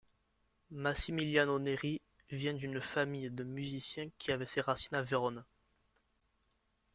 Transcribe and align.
Massimiliano 0.71 1.59
Neri 1.59 2.01
vient 2.31 2.55
d'une 2.55 2.81
famille 2.81 3.29
de 3.29 3.43
musiciens 3.43 4.09
qui 4.17 4.31
avait 4.31 4.47
ses 4.47 4.61
racines 4.61 4.95
à 4.95 5.03
Vérone. 5.03 5.45